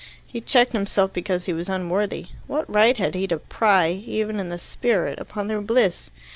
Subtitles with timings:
[0.25, 2.25] He checked himself because he was unworthy.
[2.47, 6.09] What right had he to pry, even in the spirit, upon their bliss?